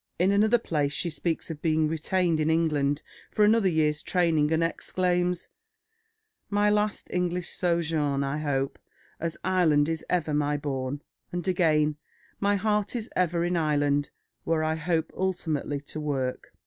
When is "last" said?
6.71-7.07